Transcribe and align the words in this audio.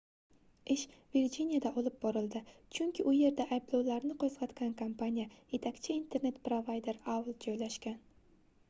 ish 0.75 0.85
virjiniyada 1.15 1.71
olib 1.81 1.99
borildi 2.05 2.41
chunki 2.77 3.05
u 3.11 3.13
yerda 3.17 3.47
ayblovlarni 3.59 4.17
qoʻzgʻatgan 4.25 4.75
kompaniya 4.81 5.29
yetakchi 5.55 5.95
internet 6.01 6.43
provayder 6.51 7.03
aol 7.17 7.33
joylashgan 7.47 8.05